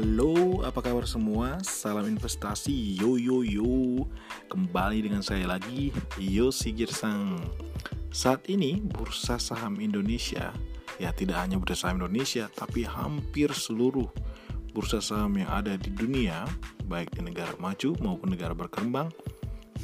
[0.00, 1.60] Halo, apa kabar semua?
[1.60, 4.08] Salam investasi, yo yo yo.
[4.48, 7.36] Kembali dengan saya lagi, Yo Sigirsang
[8.08, 10.56] Saat ini, bursa saham Indonesia
[10.96, 14.08] Ya tidak hanya bursa saham Indonesia, tapi hampir seluruh
[14.72, 16.48] bursa saham yang ada di dunia
[16.88, 19.12] Baik di negara maju maupun negara berkembang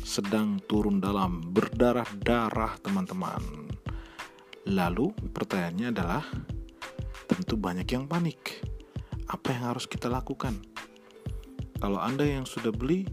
[0.00, 3.68] Sedang turun dalam berdarah-darah teman-teman.
[4.64, 6.24] Lalu pertanyaannya adalah
[7.28, 8.75] Tentu banyak yang panik
[9.26, 10.54] apa yang harus kita lakukan?
[11.82, 13.04] Kalau Anda yang sudah beli,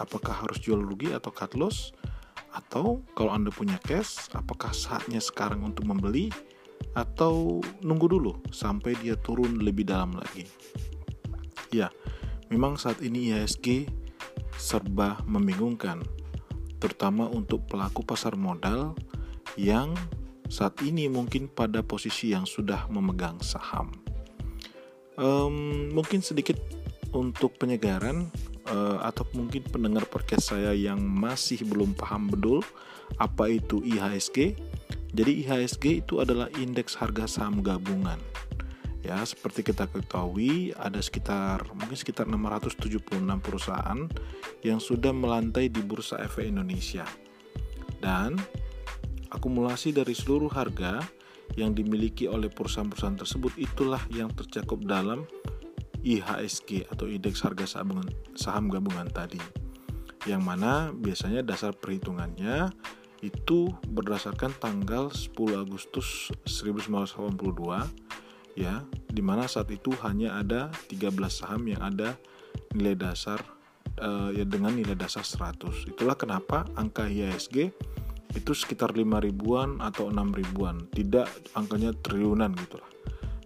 [0.00, 1.92] apakah harus jual rugi atau cut loss?
[2.50, 6.32] Atau kalau Anda punya cash, apakah saatnya sekarang untuk membeli
[6.96, 10.48] atau nunggu dulu sampai dia turun lebih dalam lagi?
[11.70, 11.92] Ya,
[12.50, 13.86] memang saat ini IHSG
[14.58, 16.02] serba membingungkan,
[16.82, 18.98] terutama untuk pelaku pasar modal
[19.54, 19.94] yang
[20.50, 23.94] saat ini mungkin pada posisi yang sudah memegang saham
[25.18, 26.58] um, mungkin sedikit
[27.10, 28.30] untuk penyegaran
[28.70, 32.62] uh, atau mungkin pendengar podcast saya yang masih belum paham betul
[33.18, 34.54] apa itu IHSG.
[35.10, 38.18] Jadi IHSG itu adalah indeks harga saham gabungan.
[39.00, 43.00] Ya, seperti kita ketahui ada sekitar mungkin sekitar 676
[43.40, 44.06] perusahaan
[44.60, 47.08] yang sudah melantai di Bursa Efek Indonesia.
[47.98, 48.38] Dan
[49.32, 51.00] akumulasi dari seluruh harga
[51.58, 55.26] yang dimiliki oleh perusahaan-perusahaan tersebut itulah yang tercakup dalam
[56.00, 57.84] IHSG atau indeks harga
[58.36, 59.40] saham, gabungan tadi.
[60.28, 62.72] Yang mana biasanya dasar perhitungannya
[63.20, 68.80] itu berdasarkan tanggal 10 Agustus 1982 ya,
[69.12, 72.16] di mana saat itu hanya ada 13 saham yang ada
[72.72, 73.44] nilai dasar
[74.00, 75.92] uh, ya dengan nilai dasar 100.
[75.92, 77.72] Itulah kenapa angka IHSG
[78.34, 80.86] itu sekitar 5 ribuan atau 6 ribuan.
[80.90, 82.90] Tidak angkanya triliunan gitu lah.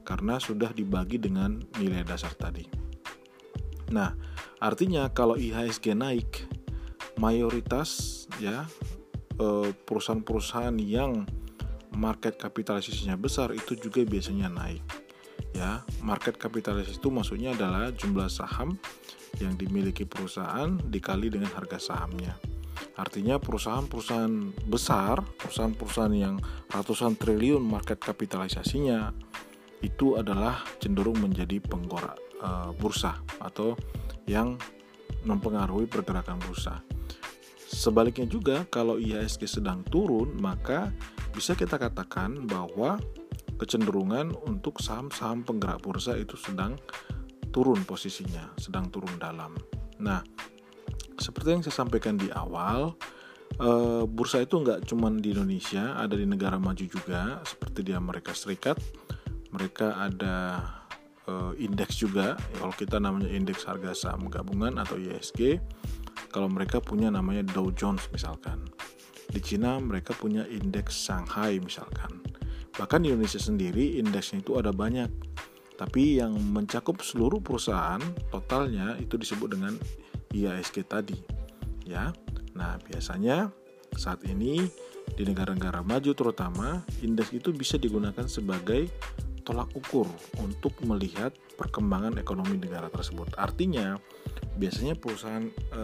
[0.05, 2.65] Karena sudah dibagi dengan nilai dasar tadi.
[3.93, 4.13] Nah
[4.61, 6.45] artinya kalau IHSG naik
[7.17, 8.69] mayoritas ya
[9.41, 11.25] eh, perusahaan-perusahaan yang
[11.95, 14.85] market kapitalisasinya besar itu juga biasanya naik.
[15.57, 18.77] Ya market kapitalisasi itu maksudnya adalah jumlah saham
[19.41, 22.37] yang dimiliki perusahaan dikali dengan harga sahamnya
[22.95, 26.39] Artinya perusahaan-perusahaan besar, perusahaan-perusahaan yang
[26.71, 29.11] ratusan triliun market kapitalisasinya
[29.85, 32.49] itu adalah cenderung menjadi penggorak e,
[32.81, 33.77] bursa atau
[34.25, 34.57] yang
[35.29, 36.81] mempengaruhi pergerakan bursa.
[37.69, 40.95] Sebaliknya juga kalau IHSG sedang turun, maka
[41.35, 43.03] bisa kita katakan bahwa
[43.59, 46.79] kecenderungan untuk saham-saham penggerak bursa itu sedang
[47.51, 49.55] turun posisinya, sedang turun dalam.
[50.03, 50.23] Nah,
[51.19, 52.95] seperti yang saya sampaikan di awal,
[53.61, 58.35] uh, bursa itu nggak cuma di Indonesia, ada di negara maju juga, seperti di Amerika
[58.35, 58.79] Serikat.
[59.55, 60.37] Mereka ada
[61.31, 65.63] uh, indeks juga, kalau kita namanya indeks harga saham gabungan atau ISG.
[66.35, 68.67] Kalau mereka punya namanya Dow Jones misalkan.
[69.31, 72.23] Di Cina mereka punya indeks Shanghai misalkan.
[72.75, 75.07] Bahkan di Indonesia sendiri indeksnya itu ada banyak.
[75.79, 78.03] Tapi yang mencakup seluruh perusahaan
[78.35, 79.75] totalnya itu disebut dengan
[80.35, 81.17] IASG tadi
[81.87, 82.11] ya.
[82.59, 83.51] Nah, biasanya
[83.95, 84.67] saat ini
[85.15, 88.91] di negara-negara maju terutama indeks itu bisa digunakan sebagai
[89.45, 90.09] tolak ukur
[90.41, 91.31] untuk melihat
[91.61, 93.37] perkembangan ekonomi negara tersebut.
[93.37, 94.01] Artinya,
[94.57, 95.83] biasanya perusahaan e,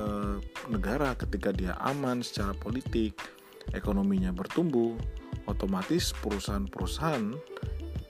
[0.73, 3.15] negara ketika dia aman secara politik,
[3.77, 4.97] ekonominya bertumbuh,
[5.45, 7.37] otomatis perusahaan-perusahaan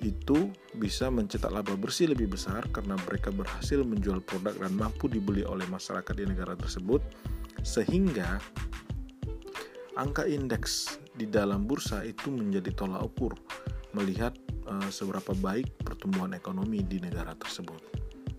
[0.01, 0.49] itu
[0.81, 5.69] bisa mencetak laba bersih lebih besar karena mereka berhasil menjual produk dan mampu dibeli oleh
[5.69, 7.05] masyarakat di negara tersebut
[7.61, 8.41] sehingga
[10.01, 13.37] angka indeks di dalam bursa itu menjadi tolak ukur
[13.93, 14.33] melihat
[14.65, 17.83] uh, seberapa baik pertumbuhan ekonomi di negara tersebut.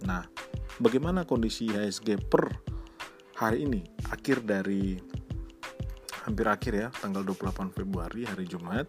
[0.09, 0.25] Nah,
[0.81, 2.49] bagaimana kondisi IHSG per
[3.37, 4.97] hari ini akhir dari
[6.25, 8.85] hampir akhir ya tanggal 28 Februari hari Jumat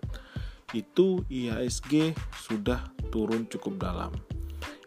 [0.72, 2.80] itu IHSG sudah
[3.12, 4.12] turun cukup dalam.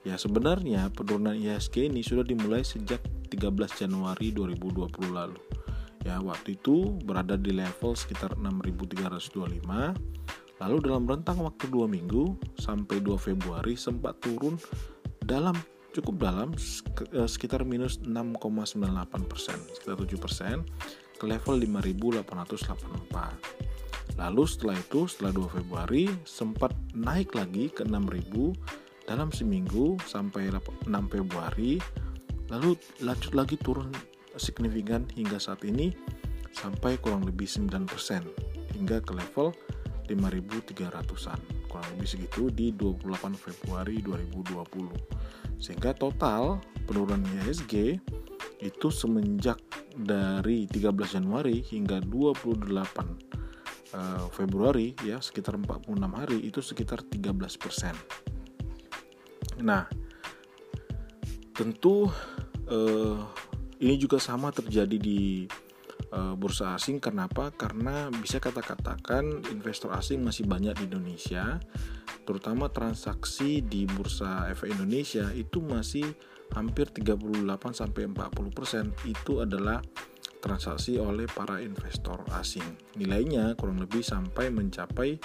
[0.05, 3.01] Ya sebenarnya penurunan IHSG ini sudah dimulai sejak
[3.33, 5.41] 13 Januari 2020 lalu.
[6.05, 9.65] Ya, waktu itu berada di level sekitar 6.325.
[10.61, 14.61] Lalu dalam rentang waktu 2 minggu sampai 2 Februari sempat turun
[15.25, 15.57] dalam
[15.97, 16.53] cukup dalam
[17.09, 18.85] eh, sekitar minus 6,98
[19.25, 20.61] persen, sekitar 7 persen
[21.17, 23.64] ke level 5.884.
[24.15, 28.55] Lalu setelah itu, setelah 2 Februari, sempat naik lagi ke 6000
[29.05, 31.77] dalam seminggu sampai 6 Februari.
[32.47, 33.91] Lalu lanjut lagi turun
[34.37, 35.91] signifikan hingga saat ini
[36.55, 37.87] sampai kurang lebih 9%
[38.75, 39.51] hingga ke level
[40.07, 47.97] 5300-an kurang lebih segitu di 28 Februari 2020 sehingga total penurunan IHSG
[48.63, 49.59] itu semenjak
[49.95, 53.34] dari 13 Januari hingga 28
[53.95, 57.95] uh, Februari ya sekitar 46 hari itu sekitar 13 persen.
[59.63, 59.87] Nah,
[61.55, 62.11] tentu
[62.67, 63.17] uh,
[63.79, 65.47] ini juga sama terjadi di
[66.11, 66.99] uh, bursa asing.
[66.99, 67.55] Kenapa?
[67.55, 71.59] Karena bisa kata-katakan investor asing masih banyak di Indonesia,
[72.27, 76.05] terutama transaksi di bursa efek Indonesia itu masih
[76.53, 77.25] hampir 38
[77.73, 79.81] sampai 40% itu adalah
[80.45, 82.77] transaksi oleh para investor asing.
[83.01, 85.17] Nilainya kurang lebih sampai mencapai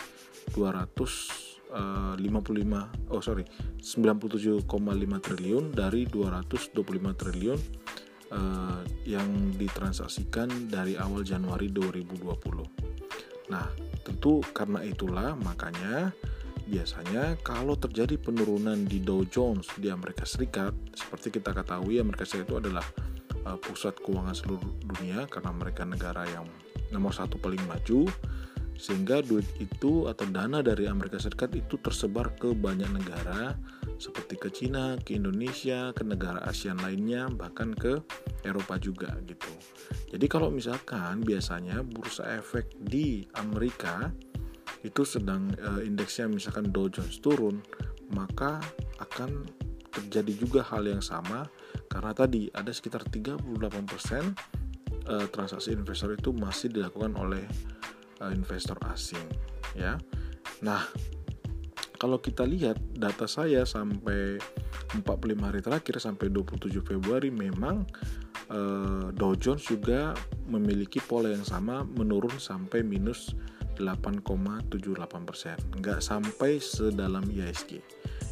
[0.57, 3.45] 255 eh, oh sorry
[3.77, 4.65] 97,5
[5.21, 7.61] triliun dari 225 triliun
[8.33, 9.29] uh, yang
[9.61, 13.53] ditransaksikan dari awal Januari 2020.
[13.53, 13.67] Nah,
[14.07, 16.15] tentu karena itulah makanya
[16.71, 22.47] biasanya kalau terjadi penurunan di Dow Jones di Amerika Serikat, seperti kita ketahui Amerika Serikat
[22.47, 22.87] itu adalah
[23.47, 26.47] uh, pusat keuangan seluruh dunia karena mereka negara yang
[26.91, 28.11] nomor satu paling maju,
[28.81, 33.55] sehingga duit itu atau dana dari Amerika Serikat itu tersebar ke banyak negara
[34.01, 38.01] seperti ke Cina, ke Indonesia, ke negara ASEAN lainnya, bahkan ke
[38.41, 39.53] Eropa juga gitu.
[40.09, 44.09] Jadi kalau misalkan biasanya bursa efek di Amerika
[44.81, 47.61] itu sedang e, indeksnya misalkan Dow Jones turun,
[48.17, 48.65] maka
[48.97, 49.45] akan
[49.91, 51.47] terjadi juga hal yang sama
[51.91, 53.43] karena tadi ada sekitar 38%
[55.07, 57.45] e, transaksi investor itu masih dilakukan oleh
[58.23, 59.27] e, investor asing
[59.75, 59.99] ya.
[60.63, 60.83] Nah,
[62.01, 64.41] kalau kita lihat data saya sampai
[64.97, 67.85] 45 hari terakhir sampai 27 Februari memang
[68.51, 70.17] uh, Dow Jones juga
[70.49, 73.37] memiliki pola yang sama menurun sampai minus
[73.77, 77.81] 8,78 persen, nggak sampai sedalam IHSG.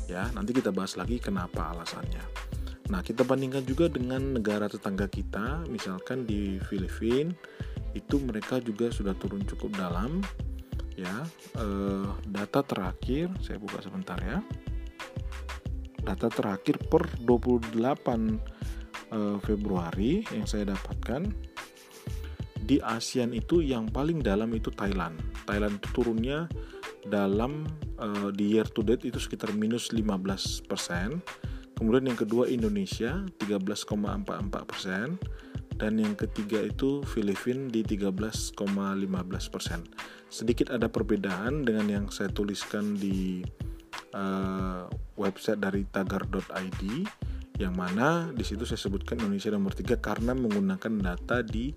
[0.08, 2.24] Ya, nanti kita bahas lagi kenapa alasannya.
[2.88, 7.28] Nah, kita bandingkan juga dengan negara tetangga kita, misalkan di Filipina,
[7.92, 10.24] itu mereka juga sudah turun cukup dalam.
[10.96, 11.22] Ya,
[11.60, 14.40] eh, data terakhir saya buka sebentar ya.
[16.02, 18.40] Data terakhir per 28
[19.12, 21.28] eh, Februari yang saya dapatkan
[22.68, 25.16] di ASEAN itu yang paling dalam itu Thailand
[25.48, 26.44] Thailand turunnya
[27.08, 27.64] dalam
[27.98, 31.20] uh, di year to date itu sekitar minus 15 persen.
[31.78, 33.94] Kemudian yang kedua Indonesia 13,44
[34.66, 35.14] persen
[35.78, 38.58] dan yang ketiga itu Filipina di 13,15
[39.54, 39.86] persen.
[40.26, 43.46] Sedikit ada perbedaan dengan yang saya tuliskan di
[44.10, 46.82] uh, website dari tagar.id
[47.58, 51.74] yang mana di situ saya sebutkan Indonesia nomor 3 karena menggunakan data di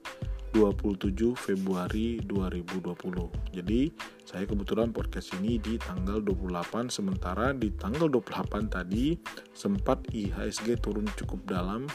[0.52, 3.56] 27 Februari 2020.
[3.56, 3.92] Jadi,
[4.28, 9.16] saya kebetulan podcast ini di tanggal 28 sementara di tanggal 28 tadi
[9.56, 11.88] sempat IHSG turun cukup dalam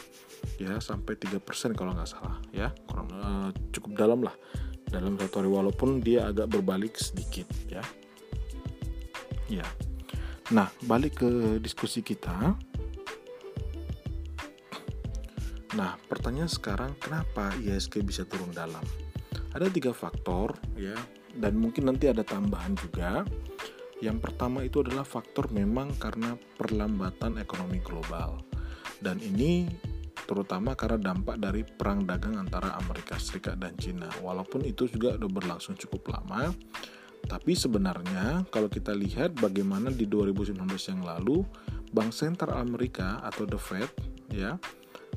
[0.61, 1.41] ya sampai 3%
[1.77, 2.73] kalau nggak salah ya.
[2.89, 4.37] Kurang uh, cukup dalam lah
[4.87, 7.83] dalam satu hari walaupun dia agak berbalik sedikit ya.
[9.47, 9.67] Ya.
[10.55, 12.55] Nah, balik ke diskusi kita
[15.77, 18.81] Nah, pertanyaan sekarang kenapa IHSG bisa turun dalam?
[19.53, 20.97] Ada tiga faktor ya,
[21.37, 23.29] dan mungkin nanti ada tambahan juga.
[24.01, 28.41] Yang pertama itu adalah faktor memang karena perlambatan ekonomi global.
[29.01, 29.69] Dan ini
[30.25, 34.09] terutama karena dampak dari perang dagang antara Amerika Serikat dan Cina.
[34.25, 36.53] Walaupun itu juga sudah berlangsung cukup lama,
[37.29, 40.57] tapi sebenarnya kalau kita lihat bagaimana di 2019
[40.93, 41.45] yang lalu,
[41.93, 43.91] Bank Sentral Amerika atau The Fed
[44.33, 44.57] ya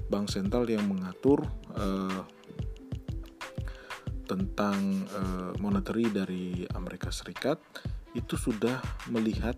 [0.07, 1.43] bank sentral yang mengatur
[1.75, 2.23] uh,
[4.29, 7.57] tentang uh, monetary dari Amerika Serikat
[8.13, 8.77] itu sudah
[9.09, 9.57] melihat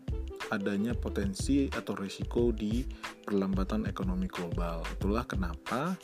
[0.52, 2.84] adanya potensi atau risiko di
[3.24, 4.84] perlambatan ekonomi global.
[5.00, 5.96] Itulah kenapa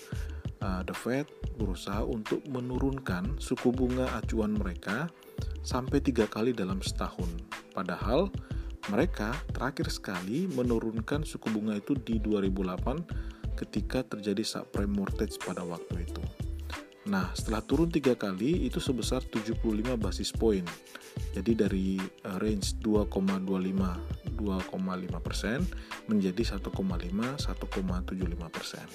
[0.63, 1.27] uh, The Fed
[1.59, 5.11] berusaha untuk menurunkan suku bunga acuan mereka
[5.63, 7.27] sampai tiga kali dalam setahun.
[7.75, 8.31] Padahal
[8.87, 13.26] mereka terakhir sekali menurunkan suku bunga itu di 2008
[13.57, 16.21] ketika terjadi subprime mortgage pada waktu itu.
[17.07, 19.63] Nah, setelah turun tiga kali itu sebesar 75
[19.97, 20.67] basis point.
[21.33, 21.97] Jadi dari
[22.27, 25.65] uh, range 2,25 2,5 persen
[26.05, 27.47] menjadi 1,5 1,75
[28.53, 28.87] persen.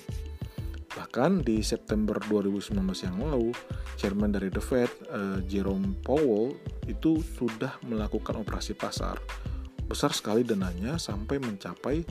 [0.93, 2.77] Bahkan di September 2019
[3.09, 3.57] yang lalu,
[3.97, 6.53] chairman dari The Fed, uh, Jerome Powell,
[6.85, 9.17] itu sudah melakukan operasi pasar.
[9.89, 12.05] Besar sekali dananya sampai mencapai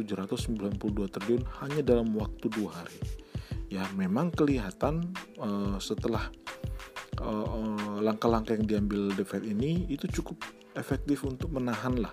[1.09, 2.99] triliun hanya dalam waktu dua hari.
[3.71, 6.27] Ya, memang kelihatan uh, setelah
[8.01, 10.41] langkah-langkah yang diambil The Fed ini itu cukup
[10.73, 12.09] efektif untuk menahan lah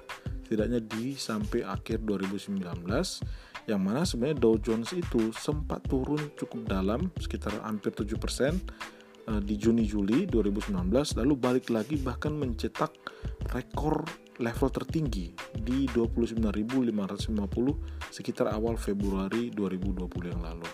[0.48, 2.64] setidaknya di sampai akhir 2019
[3.68, 8.16] yang mana sebenarnya Dow Jones itu sempat turun cukup dalam sekitar hampir 7%
[9.44, 10.72] di Juni Juli 2019
[11.20, 12.96] lalu balik lagi bahkan mencetak
[13.52, 14.08] rekor
[14.38, 17.34] level tertinggi di 29.550
[18.08, 20.68] sekitar awal Februari 2020 yang lalu.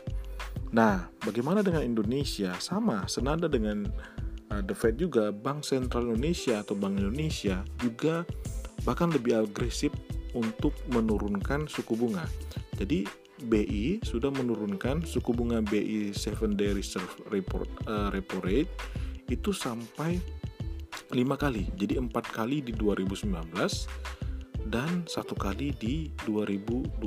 [0.75, 2.53] Nah, bagaimana dengan Indonesia?
[2.59, 3.87] Sama, senada dengan
[4.51, 8.27] uh, The Fed juga, Bank Sentral Indonesia atau Bank Indonesia juga
[8.85, 9.95] bahkan lebih agresif
[10.37, 12.27] untuk menurunkan suku bunga.
[12.77, 13.07] Jadi
[13.45, 18.71] BI sudah menurunkan suku bunga BI 7 day reserve report, uh, repo rate
[19.29, 20.19] itu sampai
[21.13, 21.69] lima kali.
[21.77, 23.31] Jadi empat kali di 2019
[24.69, 27.05] dan satu kali di 2020.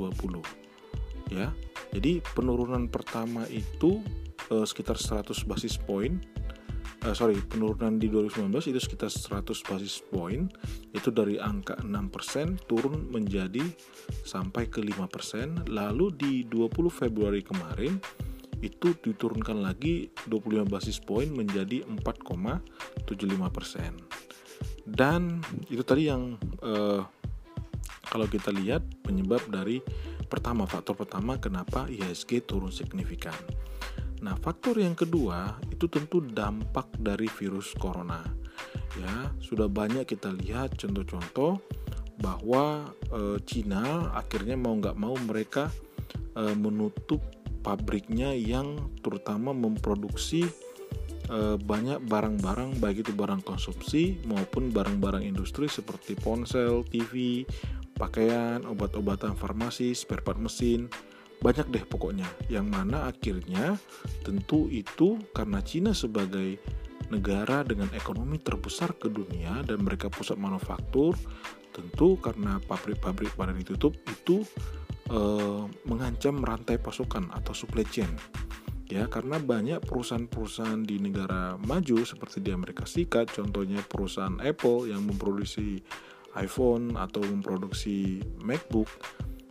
[1.28, 1.52] Ya,
[1.92, 4.00] jadi penurunan pertama itu
[4.48, 6.16] uh, sekitar 100 basis point.
[6.98, 10.50] Uh, sorry, penurunan di 2019 itu sekitar 100 basis point.
[10.90, 13.62] Itu dari angka 6% turun menjadi
[14.26, 15.70] sampai ke 5%.
[15.70, 18.02] Lalu di 20 Februari kemarin
[18.58, 24.82] itu diturunkan lagi 25 basis point menjadi 4,75%.
[24.82, 25.38] Dan
[25.70, 26.34] itu tadi yang
[26.66, 27.06] uh,
[28.08, 29.84] kalau kita lihat penyebab dari
[30.26, 33.36] pertama faktor pertama kenapa IHSG turun signifikan.
[34.22, 38.22] Nah, faktor yang kedua itu tentu dampak dari virus corona.
[38.98, 41.62] Ya, sudah banyak kita lihat contoh-contoh
[42.18, 45.70] bahwa e, Cina akhirnya mau nggak mau mereka
[46.34, 47.22] e, menutup
[47.62, 50.50] pabriknya yang terutama memproduksi
[51.30, 57.46] e, banyak barang-barang baik itu barang konsumsi maupun barang-barang industri seperti ponsel, TV,
[57.94, 60.90] pakaian, obat-obatan farmasi, spare part mesin,
[61.38, 62.26] banyak deh pokoknya.
[62.50, 63.78] Yang mana akhirnya
[64.26, 66.58] tentu itu karena Cina sebagai
[67.08, 71.16] negara dengan ekonomi terbesar ke dunia dan mereka pusat manufaktur,
[71.72, 74.44] tentu karena pabrik-pabrik pada ditutup itu
[75.08, 78.10] eh, mengancam rantai pasokan atau supply chain.
[78.88, 85.04] Ya, karena banyak perusahaan-perusahaan di negara maju seperti di Amerika Serikat, contohnya perusahaan Apple yang
[85.04, 85.84] memproduksi
[86.32, 88.88] iPhone atau memproduksi MacBook,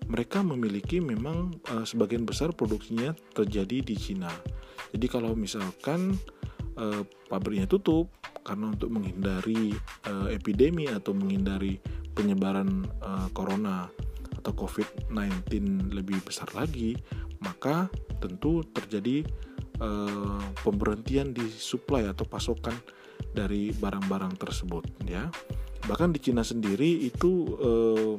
[0.07, 4.31] mereka memiliki memang uh, sebagian besar produksinya terjadi di Cina.
[4.95, 6.15] Jadi kalau misalkan
[6.79, 8.07] uh, pabriknya tutup
[8.47, 9.75] karena untuk menghindari
[10.07, 11.79] uh, epidemi atau menghindari
[12.15, 13.91] penyebaran uh, corona
[14.39, 16.95] atau COVID-19 lebih besar lagi,
[17.43, 17.91] maka
[18.23, 19.27] tentu terjadi
[19.83, 22.73] uh, pemberhentian di supply atau pasokan
[23.33, 25.29] dari barang-barang tersebut ya
[25.85, 28.15] bahkan di Cina sendiri itu uh,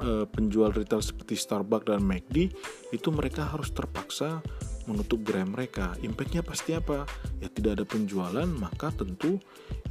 [0.00, 2.50] uh, penjual retail seperti Starbucks dan McD
[2.90, 4.40] itu mereka harus terpaksa
[4.88, 5.94] menutup gerai mereka.
[6.02, 7.04] Impactnya pasti apa?
[7.38, 9.38] Ya tidak ada penjualan, maka tentu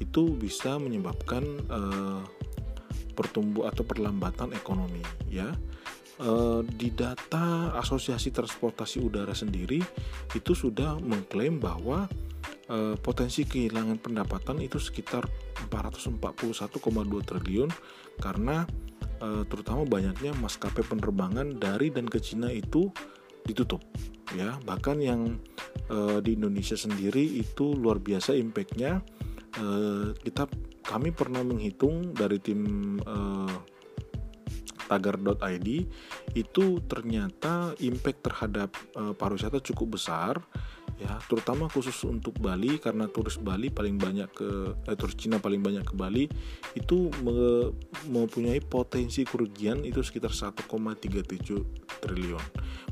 [0.01, 2.23] itu bisa menyebabkan uh,
[3.13, 5.03] pertumbuh atau perlambatan ekonomi.
[5.29, 5.53] Ya,
[6.19, 9.79] uh, di data Asosiasi Transportasi Udara sendiri
[10.35, 12.09] itu sudah mengklaim bahwa
[13.01, 15.25] potensi kehilangan pendapatan itu sekitar
[15.73, 16.69] 441,2
[17.25, 17.65] triliun
[18.21, 18.61] karena
[19.21, 22.89] uh, terutama banyaknya maskapai penerbangan dari dan ke Cina itu
[23.45, 23.83] ditutup
[24.35, 24.57] ya.
[24.63, 25.39] Bahkan yang
[25.91, 29.01] uh, di Indonesia sendiri itu luar biasa impactnya.
[29.57, 30.45] Uh, kita
[30.85, 33.49] kami pernah menghitung dari tim uh,
[34.89, 35.67] tagar.id
[36.33, 40.41] itu ternyata impact terhadap uh, pariwisata cukup besar
[40.99, 41.17] ya.
[41.25, 44.49] Terutama khusus untuk Bali karena turis Bali paling banyak ke
[44.85, 46.27] eh, turis Cina paling banyak ke Bali
[46.75, 47.71] itu me,
[48.11, 52.45] mempunyai potensi kerugian itu sekitar 1,37 triliun.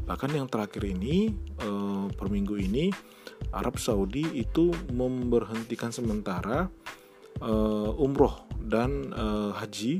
[0.08, 2.90] Bahkan yang terakhir ini eh, per minggu ini
[3.54, 6.72] Arab Saudi itu memberhentikan sementara
[7.44, 9.94] eh, umroh dan eh, haji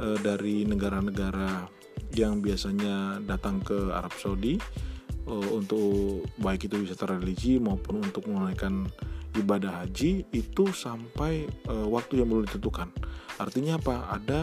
[0.00, 1.68] eh, dari negara-negara
[2.12, 4.60] yang biasanya datang ke Arab Saudi
[5.26, 8.86] uh, untuk baik itu wisata religi maupun untuk menunaikan
[9.36, 12.92] ibadah haji itu sampai uh, waktu yang belum ditentukan.
[13.40, 14.12] Artinya apa?
[14.12, 14.40] Ada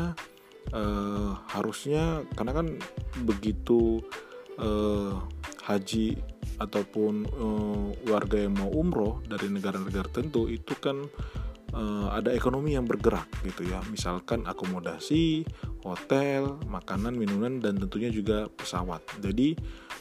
[0.74, 2.68] uh, harusnya karena kan
[3.26, 4.02] begitu
[4.58, 5.22] uh,
[5.66, 6.18] haji
[6.60, 11.08] ataupun uh, warga yang mau umroh dari negara-negara tertentu itu kan
[11.72, 15.48] uh, ada ekonomi yang bergerak gitu ya misalkan akomodasi
[15.88, 19.56] hotel makanan minuman dan tentunya juga pesawat jadi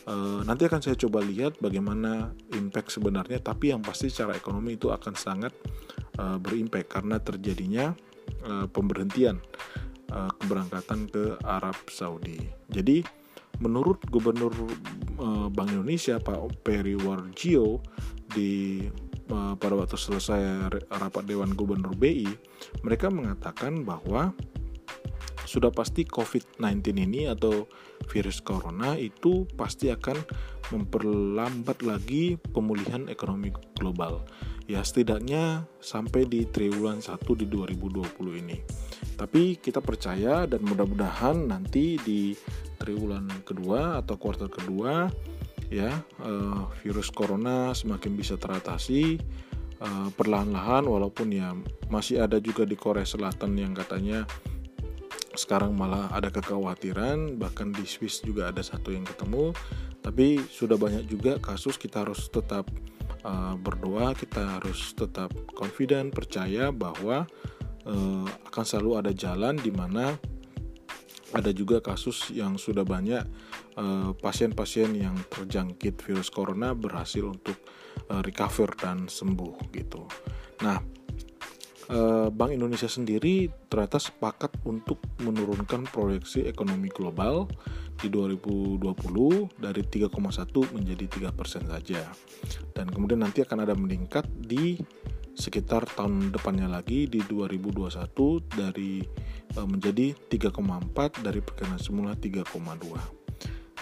[0.09, 4.88] Eh, nanti akan saya coba lihat bagaimana impact sebenarnya tapi yang pasti secara ekonomi itu
[4.88, 5.53] akan sangat
[6.17, 7.93] uh, berimpact karena terjadinya
[8.49, 9.37] uh, pemberhentian
[10.09, 12.41] uh, keberangkatan ke Arab Saudi.
[12.73, 13.05] Jadi
[13.61, 14.57] menurut Gubernur
[15.21, 17.85] uh, Bank Indonesia Pak Peri Warjio
[18.33, 18.88] di
[19.29, 22.33] uh, pada waktu selesai rapat Dewan Gubernur BI,
[22.81, 24.33] mereka mengatakan bahwa
[25.49, 27.64] sudah pasti COVID-19 ini atau
[28.12, 30.21] virus corona itu pasti akan
[30.76, 34.28] memperlambat lagi pemulihan ekonomi global.
[34.69, 38.05] Ya setidaknya sampai di triwulan 1 di 2020
[38.45, 38.61] ini.
[39.17, 42.37] Tapi kita percaya dan mudah-mudahan nanti di
[42.76, 45.09] triwulan kedua atau kuartal kedua
[45.69, 45.93] ya
[46.25, 49.21] uh, virus corona semakin bisa teratasi
[49.85, 51.52] uh, perlahan-lahan walaupun ya
[51.93, 54.25] masih ada juga di Korea Selatan yang katanya
[55.38, 59.54] sekarang malah ada kekhawatiran bahkan di Swiss juga ada satu yang ketemu
[60.02, 62.66] tapi sudah banyak juga kasus kita harus tetap
[63.23, 67.30] uh, berdoa kita harus tetap confident percaya bahwa
[67.87, 70.18] uh, akan selalu ada jalan di mana
[71.37, 73.21] ada juga kasus yang sudah banyak
[73.76, 77.52] eh, pasien-pasien uh, yang terjangkit virus corona berhasil untuk
[78.09, 80.09] uh, recover dan sembuh gitu.
[80.64, 80.80] Nah,
[82.28, 87.49] Bank Indonesia sendiri ternyata sepakat untuk menurunkan proyeksi ekonomi global
[87.99, 88.78] di 2020
[89.59, 92.04] dari 3,1 menjadi 3 persen saja.
[92.76, 94.78] Dan kemudian nanti akan ada meningkat di
[95.38, 97.95] sekitar tahun depannya lagi di 2021
[98.59, 98.99] dari
[99.54, 102.50] uh, menjadi 3,4 dari perkiraan semula 3,2.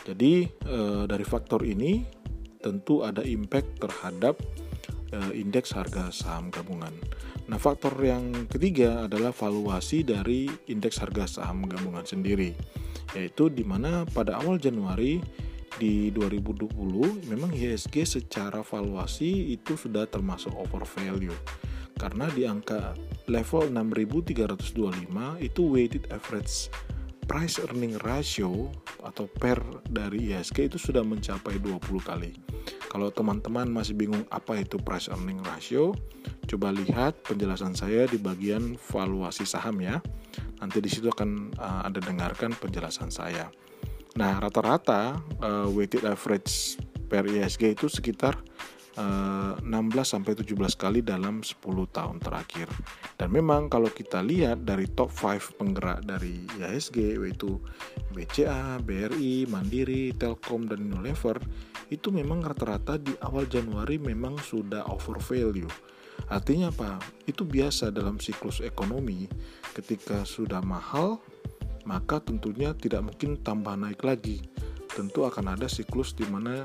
[0.05, 0.33] Jadi
[0.69, 2.05] uh, dari faktor ini
[2.61, 4.37] tentu ada impact terhadap
[5.35, 6.93] indeks harga saham gabungan.
[7.47, 12.55] Nah, faktor yang ketiga adalah valuasi dari indeks harga saham gabungan sendiri,
[13.15, 15.23] yaitu di mana pada awal Januari
[15.77, 21.37] di 2020 memang IHSG secara valuasi itu sudah termasuk over value
[21.97, 22.97] karena di angka
[23.29, 26.69] level 6325 itu weighted average
[27.27, 28.71] price earning ratio
[29.03, 29.59] atau per
[29.91, 32.33] dari IHSG itu sudah mencapai 20 kali.
[32.87, 35.93] Kalau teman-teman masih bingung apa itu price earning ratio,
[36.47, 39.99] coba lihat penjelasan saya di bagian valuasi saham ya.
[40.63, 43.51] Nanti di situ akan uh, ada dengarkan penjelasan saya.
[44.17, 48.41] Nah, rata-rata uh, weighted average per ISG itu sekitar
[48.97, 49.65] 16
[50.03, 51.61] sampai 17 kali dalam 10
[51.93, 52.69] tahun terakhir.
[53.21, 57.61] Dan memang kalau kita lihat dari top 5 penggerak dari IHSG yaitu
[58.17, 61.37] BCA, BRI, Mandiri, Telkom dan Unilever
[61.93, 65.71] itu memang rata-rata di awal Januari memang sudah over value
[66.27, 66.99] Artinya apa?
[67.29, 69.31] Itu biasa dalam siklus ekonomi.
[69.77, 71.23] Ketika sudah mahal,
[71.87, 74.43] maka tentunya tidak mungkin tambah naik lagi.
[74.91, 76.65] Tentu akan ada siklus di mana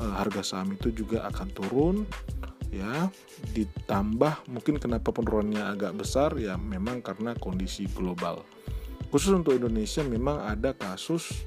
[0.00, 1.96] harga saham itu juga akan turun
[2.74, 3.08] ya.
[3.54, 8.42] Ditambah mungkin kenapa penurunannya agak besar ya memang karena kondisi global.
[9.14, 11.46] Khusus untuk Indonesia memang ada kasus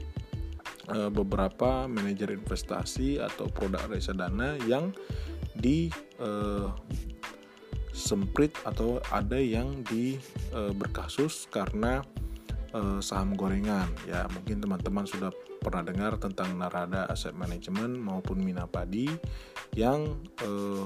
[0.87, 4.95] e, beberapa manajer investasi atau produk reksadana yang
[5.51, 6.29] di e,
[7.91, 10.15] semprit atau ada yang di
[10.55, 11.99] e, berkasus karena
[12.77, 13.89] e, saham gorengan.
[14.05, 19.09] Ya mungkin teman-teman sudah pernah dengar tentang Narada Asset Management maupun Minapadi
[19.73, 20.85] yang e,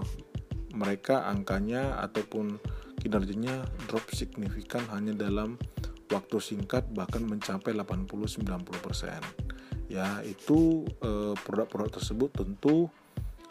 [0.72, 2.56] mereka angkanya ataupun
[3.04, 5.60] kinerjanya drop signifikan hanya dalam
[6.08, 8.48] waktu singkat bahkan mencapai 80-90%
[9.92, 10.88] ya itu
[11.44, 12.88] produk-produk tersebut tentu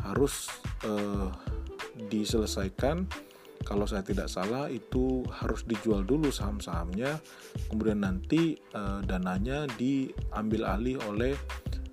[0.05, 0.49] harus
[0.85, 1.29] eh,
[2.09, 3.05] diselesaikan
[3.65, 7.21] kalau saya tidak salah itu harus dijual dulu saham-sahamnya
[7.69, 11.35] kemudian nanti uh, dananya diambil alih oleh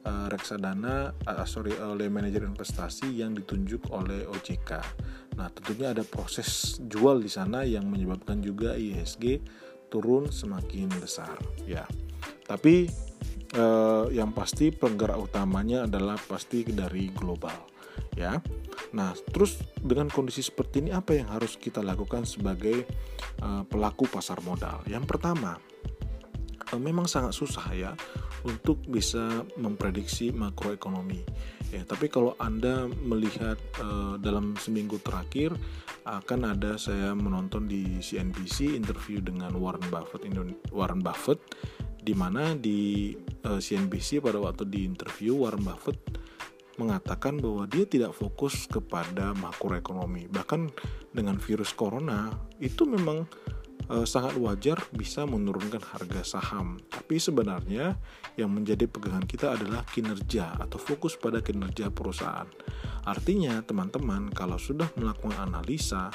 [0.08, 4.71] uh, reksadana uh, sorry oleh manajer investasi yang ditunjuk oleh OJK.
[5.38, 9.38] Nah, tentunya ada proses jual di sana yang menyebabkan juga IHSG
[9.93, 11.38] turun semakin besar
[11.69, 11.86] ya.
[12.47, 12.89] Tapi
[13.53, 17.77] eh, yang pasti penggerak utamanya adalah pasti dari global
[18.16, 18.42] ya.
[18.94, 22.88] Nah, terus dengan kondisi seperti ini apa yang harus kita lakukan sebagai
[23.44, 24.82] uh, pelaku pasar modal?
[24.88, 25.60] Yang pertama,
[26.72, 27.92] uh, memang sangat susah ya
[28.46, 31.22] untuk bisa memprediksi makroekonomi.
[31.68, 35.52] Ya, tapi kalau Anda melihat uh, dalam seminggu terakhir
[36.08, 40.24] akan ada saya menonton di CNBC interview dengan Warren Buffett
[40.72, 41.44] Warren Buffett
[42.00, 43.12] di mana di
[43.44, 46.00] uh, CNBC pada waktu di interview Warren Buffett
[46.78, 50.30] mengatakan bahwa dia tidak fokus kepada makroekonomi.
[50.30, 50.62] Bahkan
[51.12, 52.30] dengan virus corona
[52.62, 53.26] itu memang
[53.90, 56.78] e, sangat wajar bisa menurunkan harga saham.
[56.86, 57.98] Tapi sebenarnya
[58.38, 62.48] yang menjadi pegangan kita adalah kinerja atau fokus pada kinerja perusahaan.
[63.08, 66.13] Artinya, teman-teman, kalau sudah melakukan analisa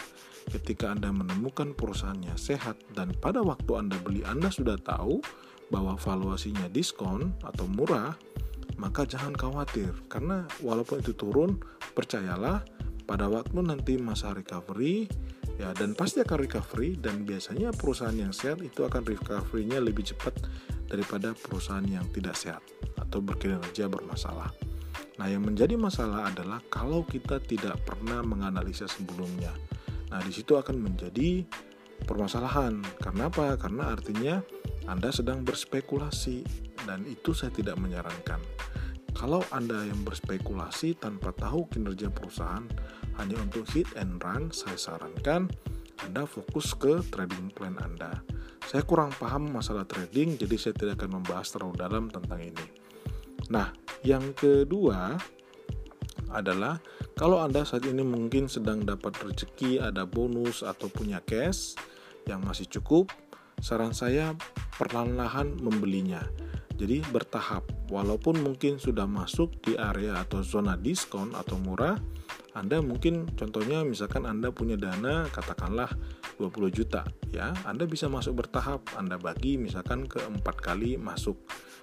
[0.50, 5.22] ketika Anda menemukan perusahaannya sehat dan pada waktu Anda beli Anda sudah tahu
[5.72, 8.12] bahwa valuasinya diskon atau murah,
[8.80, 11.60] maka jangan khawatir karena walaupun itu turun,
[11.92, 12.64] percayalah
[13.04, 15.10] pada waktu nanti masa recovery
[15.60, 20.32] ya dan pasti akan recovery dan biasanya perusahaan yang sehat itu akan recovery-nya lebih cepat
[20.88, 22.62] daripada perusahaan yang tidak sehat
[23.00, 24.52] atau berkinerja bermasalah.
[25.20, 29.52] Nah, yang menjadi masalah adalah kalau kita tidak pernah menganalisa sebelumnya.
[30.08, 31.44] Nah, di situ akan menjadi
[32.04, 32.82] permasalahan.
[33.00, 33.56] Karena apa?
[33.56, 34.40] Karena artinya
[34.88, 38.40] Anda sedang berspekulasi dan itu saya tidak menyarankan.
[39.12, 42.64] Kalau Anda yang berspekulasi tanpa tahu kinerja perusahaan
[43.20, 45.52] hanya untuk hit and run, saya sarankan
[46.00, 48.24] Anda fokus ke trading plan Anda.
[48.64, 52.66] Saya kurang paham masalah trading, jadi saya tidak akan membahas terlalu dalam tentang ini.
[53.52, 53.68] Nah,
[54.00, 55.20] yang kedua
[56.32, 56.80] adalah
[57.12, 61.76] kalau Anda saat ini mungkin sedang dapat rezeki, ada bonus atau punya cash
[62.24, 63.12] yang masih cukup,
[63.60, 64.32] saran saya
[64.80, 66.24] perlahan-lahan membelinya.
[66.76, 71.94] Jadi bertahap, walaupun mungkin sudah masuk di area atau zona diskon atau murah,
[72.52, 75.88] Anda mungkin contohnya misalkan Anda punya dana katakanlah
[76.36, 81.38] 20 juta ya, Anda bisa masuk bertahap, Anda bagi misalkan ke empat kali masuk.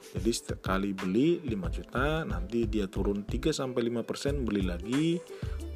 [0.10, 5.21] Jadi setiap kali beli 5 juta, nanti dia turun 3 sampai 5% beli lagi,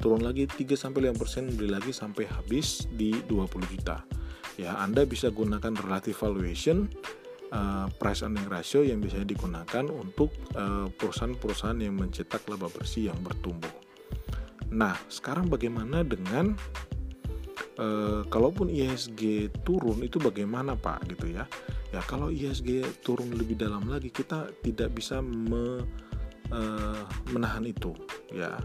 [0.02, 4.02] turun lagi 3 sampai 5% beli lagi sampai habis di 20 juta.
[4.58, 6.90] Ya, Anda bisa gunakan relative valuation
[7.54, 13.18] uh, price earning ratio yang bisa digunakan untuk uh, perusahaan-perusahaan yang mencetak laba bersih yang
[13.22, 13.70] bertumbuh.
[14.74, 16.58] Nah, sekarang bagaimana dengan
[17.78, 21.46] uh, kalaupun ISG turun itu bagaimana Pak gitu ya?
[21.94, 25.86] Ya kalau ISG turun lebih dalam lagi kita tidak bisa me,
[26.50, 27.94] uh, menahan itu
[28.34, 28.58] ya.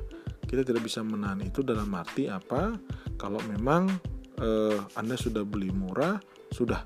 [0.50, 2.74] Kita tidak bisa menahan itu dalam arti apa?
[3.22, 3.86] Kalau memang
[4.42, 6.18] uh, Anda sudah beli murah,
[6.50, 6.82] sudah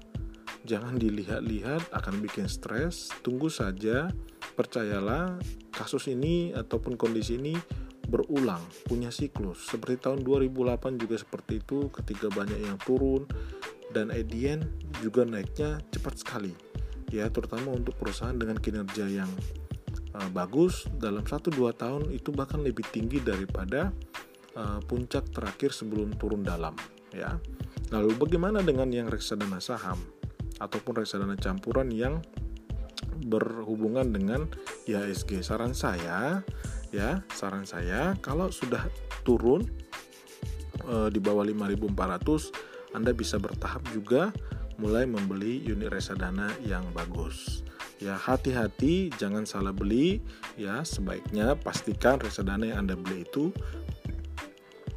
[0.63, 4.11] jangan dilihat-lihat akan bikin stres, tunggu saja,
[4.55, 5.39] percayalah
[5.75, 7.55] kasus ini ataupun kondisi ini
[8.07, 9.67] berulang, punya siklus.
[9.71, 13.27] Seperti tahun 2008 juga seperti itu ketika banyak yang turun,
[13.93, 14.65] dan EDN
[15.05, 16.51] juga naiknya cepat sekali.
[17.13, 19.29] Ya terutama untuk perusahaan dengan kinerja yang
[20.17, 23.93] uh, bagus dalam 1-2 tahun itu bahkan lebih tinggi daripada
[24.57, 26.73] uh, puncak terakhir sebelum turun dalam
[27.13, 27.37] ya.
[27.93, 30.01] Lalu bagaimana dengan yang reksadana saham
[30.63, 32.23] ataupun reksadana campuran yang
[33.27, 34.47] berhubungan dengan
[34.87, 36.41] IHSG saran saya
[36.95, 38.87] ya saran saya kalau sudah
[39.27, 39.67] turun
[40.87, 44.29] uh, di bawah 5400 anda bisa bertahap juga
[44.77, 47.65] mulai membeli unit reksadana yang bagus.
[48.01, 50.21] Ya, hati-hati jangan salah beli
[50.57, 50.81] ya.
[50.85, 53.53] Sebaiknya pastikan reksadana yang Anda beli itu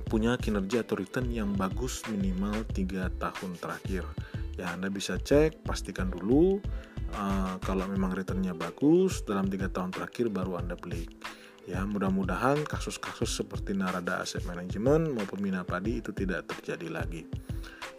[0.07, 4.05] punya kinerja atau return yang bagus minimal 3 tahun terakhir.
[4.57, 6.57] Ya, Anda bisa cek, pastikan dulu
[7.13, 11.05] uh, kalau memang returnnya bagus dalam tiga tahun terakhir baru Anda beli.
[11.69, 17.27] Ya, mudah-mudahan kasus-kasus seperti Narada Asset Management maupun Minapadi itu tidak terjadi lagi.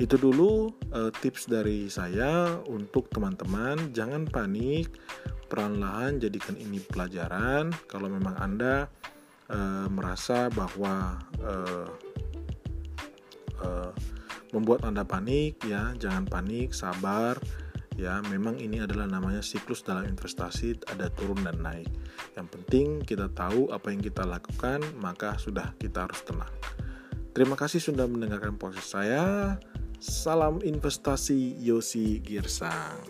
[0.02, 4.90] Itu dulu uh, tips dari saya untuk teman-teman, jangan panik,
[5.52, 7.70] perlahan-lahan jadikan ini pelajaran.
[7.86, 8.88] Kalau memang Anda
[9.52, 11.92] uh, merasa bahwa uh,
[14.52, 17.40] membuat Anda panik, ya jangan panik, sabar.
[17.98, 21.90] Ya, memang ini adalah namanya siklus dalam investasi, ada turun dan naik.
[22.38, 26.54] Yang penting kita tahu apa yang kita lakukan, maka sudah kita harus tenang.
[27.34, 29.58] Terima kasih sudah mendengarkan podcast saya.
[29.98, 33.02] Salam investasi Yosi Girsang.